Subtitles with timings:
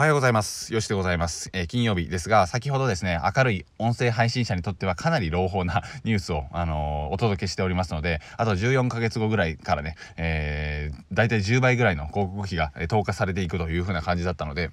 [0.00, 0.72] おはようございます。
[0.72, 14.70] よしでございます、えー、金曜日ですが、先ほどですね、明るい音声配信者にとってはかなり朗報なニュースを、あのー、お届けしておりますので、あと14ヶ月後ぐらいからね、えー、大体10倍ぐらいの広告費が投下されていくという風な感じだったので、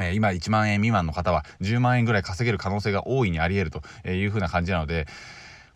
[0.00, 5.08] え、今1万円未満の方は10万円ぐらい稼げる可能性が大いにあり得るという風な感じなので、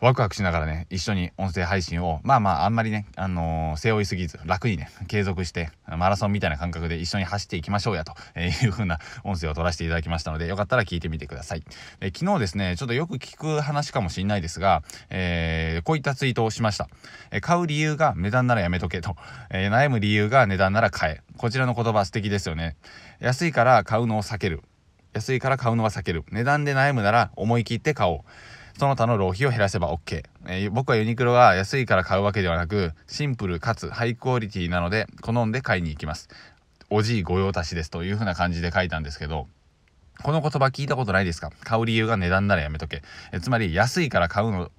[0.01, 11.63] ワクワクしながらね、一緒に音声配信を、まあまあ、あんまりね、あのー、背負いすぎず、楽にね、継続して、マラソンみたいな感覚で一緒に走っていきましょうや、という風な音声を取らせていただきましたので、よかったら聞いてみてください。
[11.99, 16.89] え昨日ですね、ちょっとよく聞く話かもしれないですが、えー、こういったツイートをしました。
[17.29, 19.15] え買う理由が値段ならやめとけと、
[19.51, 21.21] えー、悩む理由が値段なら買え。
[21.37, 22.75] こちらの言葉素敵ですよね。
[23.19, 24.63] 安いから買うのを避ける。
[25.13, 26.23] 安いから買うのは避ける。
[26.31, 28.19] 値段で悩むなら思い切って買おう。
[28.77, 30.23] その他の浪費を減らせば OK。
[30.47, 36.29] えー、僕はユニクロは安いから買うわけではなく、シンプルかつハイクオリティなので、好んで買いに行きます。
[36.89, 39.47] おじい御用達ですというふうな感じで書いたんですけど、
[40.23, 41.51] この言葉聞いたことないですか？
[41.63, 43.01] 買う理由が値段ならやめとけ。
[43.31, 44.69] えつまり安いから買うの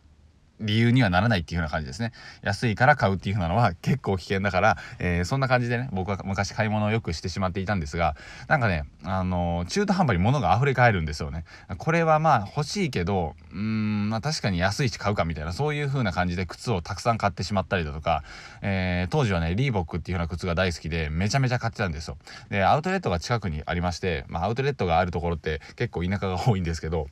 [0.60, 2.12] 理由にはならないっていう風な感じですね。
[2.42, 8.16] 安いから買うっていう風なのは結構危険だから、えー、そんな感じでね、僕は昔買い物をよくしてしまっていたんですが、
[8.48, 11.44] なんかね、あのー、中途半端に物が溢れ返るんですよね。
[11.78, 18.22] これはまあ欲しいけど、うーん、まあ確かに安いし買うかみたいな、そういう風な感じで靴をたくさん買ってしまったりだとか、
[18.60, 22.18] えー、当時はね、リーボックっていう風な靴が大好きで、めちゃめちゃ買ってたんですよ。
[22.50, 27.08] で、アウトレットが近くにありまして、まあアウトレットがあるところって結構田舎が多いんですけど、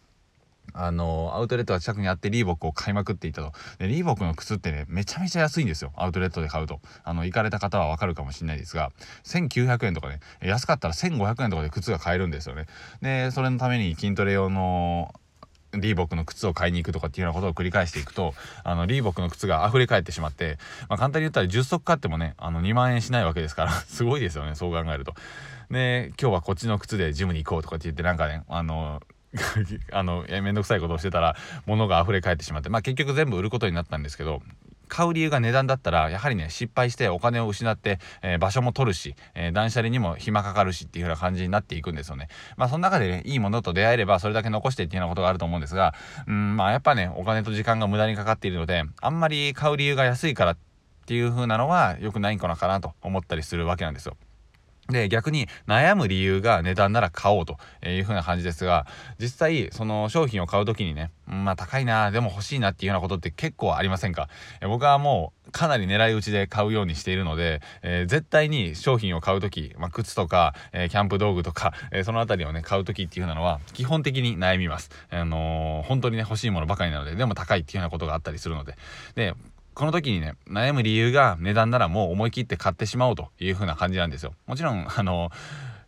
[0.72, 3.53] あのアウトレットが近くにあってリーボックを買いまくっていたと。
[3.78, 5.92] でリーボックの靴ってねめちゃめちゃ安いんですよ。
[5.97, 6.80] アウトレットで買うと。
[7.05, 8.92] あの行かれた方はわかるかもしれないですが
[9.25, 12.66] 1900円とかね安かったら1500円とかで靴が買えるんですよね。
[13.03, 15.14] でそれのために筋トレ用の
[15.72, 25.14] リーボックの靴を買いに行くとかっていうようなことを繰り返していくとあのリーボックの靴が溢れ返ってしまって、まあ、簡単に言ったら10足買ってもねあの2万円しないわけですから すごいですよねそう考えると。
[25.70, 29.00] で今日はこっちの靴でジムに行こうとかって言ってなんかねあの
[29.92, 31.36] あのめんどくさいことをしてたら
[31.66, 34.42] 物が溢れ返ってしまってまあ結局全部売ることになったんですけど
[34.91, 42.28] 買う理由が値段だったらやはりね失敗してお金を失って、えー、場所も取るし、えー、断捨離にも暇かかるしっていう風な感じになっていくんですよね。
[42.56, 45.94] まあその中でねいいものと出会えればそれだけ残してっていうようなことがあると思うんですが
[46.26, 50.56] うんまあやっぱねお金と時間が無駄にかかっているのであんまり買う理由が安いからっ
[51.06, 54.16] ていう風なのは良くないのかなと思ったりするわけなんですよ。
[54.90, 58.86] で、逆に悩む理由が値段なら買おうという風な感じですが、
[59.18, 64.28] 実際、その商品を買う時にね、まあ高いな、でも欲しいなっていうようなことって結構ありませんか？
[64.62, 74.90] 僕はもうかなり狙い撃ちで買うようにしているので、えー、絶対に商品を買う時、まあ、靴とか、えー、キャンプ道具とか、えー、そのあたりをね、買う時っていうのは、基本的に悩みます。
[75.10, 78.76] あの本当にね、欲しいものばかりなので、でも高いっていうようなことがあったりするので。
[79.16, 79.34] で、
[79.80, 84.34] この時にね、悩む理由が値段ならもう思い切って買ってしまおうという風な感じなんですよ。
[84.46, 85.30] もちろん、 あの、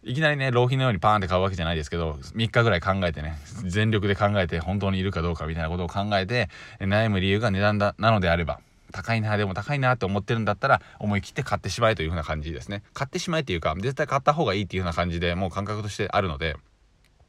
[0.03, 3.37] いきなりね、浪費のようにパーンって買うわけじゃないですけど、3日ぐらい考えてね、
[3.67, 6.49] 全力で考えて本当にいるかどうかみたいなことを考えて、
[6.81, 8.61] 悩む理由が値段だ、なのであれば、
[8.93, 12.83] 高いな、でも高いなって思ってるんだったら、思い切って買ってしまえという風な感じですね。
[12.95, 16.57] 買ってしまえっていうか、絶対買った方がいいっていう風な感じで、もう感覚としてあるので、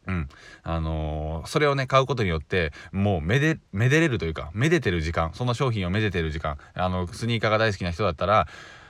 [0.07, 0.29] うん。
[0.63, 8.47] あのー、それをね、買うことによって、もうめで、めでれるというか、めでてる時間、その商品をめでてる時間、あの、スニーカーが大好きな人だったら、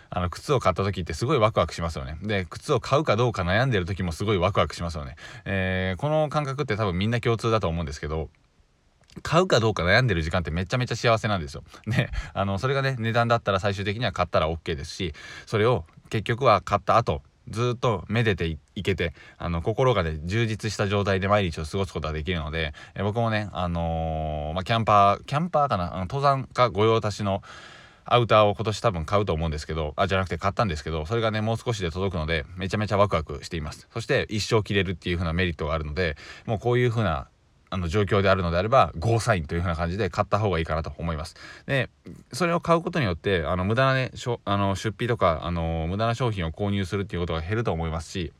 [0.09, 2.17] あの、靴を買った時ってすごいワクワクしますよね。
[2.21, 5.15] で、靴を買うかどうか悩んでる時もすごいワクワクしますよね。
[5.45, 8.29] えー、この感覚って多分みんな共通だと思うんですけど、
[9.21, 11.63] 買うかどうか悩んでる時間ってめちゃめちゃ幸せなんですよ。
[11.85, 15.13] ね、あの、それがね、値段だったら最終的には買ったら OK ですし、
[15.45, 25.93] それを結局は買った後、ずっとめでていけてあの心がね充実した状態で毎日を過ごすことができるのでえ僕もねあのー、まあ、キャンパーキャンパーかな？
[25.93, 27.43] あの登山家御用達の
[28.05, 33.87] アウターを今年多分買うと思うんですけどあじゃなくて買ったんですけどそれがねもう少しで届くのでめちゃめちゃワクワクしています。
[33.93, 37.27] そして一生着れるっていう風なメリットがあるのでもうこういう風な
[37.73, 41.35] あの状況であるのであればゴーサインという風な感じで買った方がいいかなと思います。
[41.65, 41.89] で
[42.31, 48.31] それを買うことによってあの無駄なねしょあの出費とかあの無駄な商品を購入するっていうことが減ると思いますし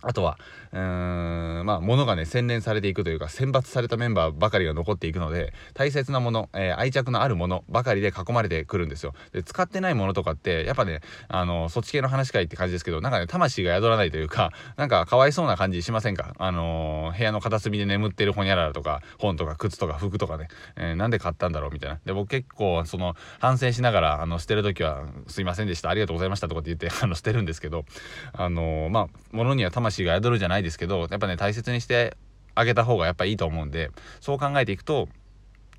[0.00, 0.38] あとは、
[0.72, 9.12] うーん、まあ、ものがね、洗練されていくというか、選抜されたメンバーばかりが残っていくので、大切なもの、えー、愛着のあるものばかりで囲まれてくるんですよ。
[9.32, 16.34] で、使ってないものとかって、やっぱね、あの、そっち系の話かいって感じですけど、なんかね、魂が宿らないというか、 なんかかわいそうな感じしませんか？
[16.38, 22.00] あのー、部屋の片隅で眠ってるほにゃららとか、本とか靴とか服とかね、えー、なんで買ったんだろうみたいな。
[22.04, 27.84] で、僕結構、その、反省しながら、あの、捨てるときは、すいませんでした、ありがとうございましたとかって言って、あの、捨てるんですけど、
[28.32, 32.16] あのまあ、物には魂魂が宿るじゃないですけどやっぱね大切にして
[32.54, 33.90] あげた方がやっぱいいと思うんで
[34.20, 35.08] そう考えていくと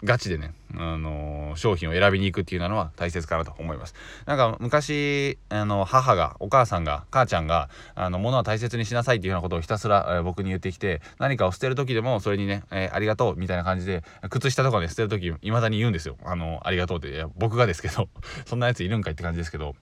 [0.03, 3.95] ガチでね、あのー、商品を選びに行くっていうのは大切かなと思います。
[4.25, 16.17] なんか昔あの母がお母さんが母ちゃんがあの物は大切にしなさいっていうようなことをひたすら、えー、僕に言ってきて何かを捨てる時でもそれにね、えー、ありがとうみたいな感じで靴下とかね捨てる時いまだに言うんですよ。
[16.25, 17.25] あのありがとうって。
[17.37, 18.09] 僕がですけど
[18.45, 19.75] そんなやついるんかいって感じですけど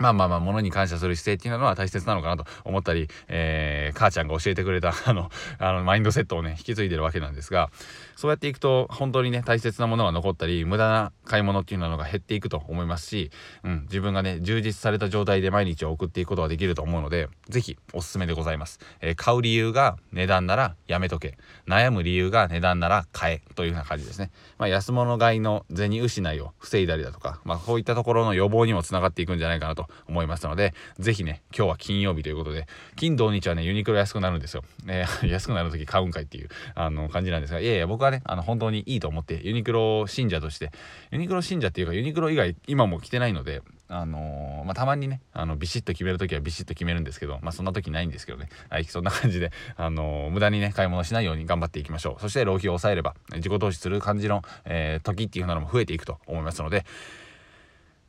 [0.00, 7.70] まあまあまあ、物に感謝する姿勢っていうのは大切なのかなと思ったり、えー、母ちゃんが教えてくれた、 あの、あの、マインドセットをね、引き継いでるわけなんですが、
[8.16, 13.30] そうやっていくと、本当にね、大切なものが残ったり、無駄な買い物っていうのが減っていくと思いますし、
[13.64, 18.80] うん、自分がね、充実された状態で毎日を送っていくことができると思うので、是非おすすめでございます。
[19.00, 21.38] えー、買う理由が値段ならやめとけ。
[21.66, 23.42] 悩む理由が値段なら買え。
[23.54, 24.30] というような感じですね。
[24.58, 32.66] まあ、安物買いの銭失いを防いだりだとか、まあ、そういったところの予防にもつながっていくんじゃないかなと思いますので、ぜひね、今日は金曜日ということで、
[32.96, 34.62] 金土日はね、ユニクロ安くなるんですよ。
[34.86, 40.70] えー、 安くなる時買うんかいっていう、あの、感じなんですが、いやいや、僕はね、あの、本当にいいと思って、ユニクロ信者として、
[41.10, 48.48] ユニクロ信者っていうか、ユニクロ以外、今も着てないので、あのー、まあ、たまにね、あの、ビシッと決めるときはビシッと決めるんですけど、まあ、そんな時ないんですけどね。
[48.68, 52.20] はい、そんな感じで、あのー、無駄にね、買い物しないように頑張っていきましょう。
[52.20, 56.84] そして、浪費を抑えれば、自己投資する感じの、えー、時っていうのも増えていくと思いますので、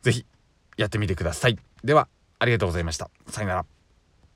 [0.02, 0.26] 是非
[0.78, 1.58] やってみてください。
[1.84, 2.08] では、
[2.40, 3.10] ありがとうございました。
[3.28, 3.77] さよなら。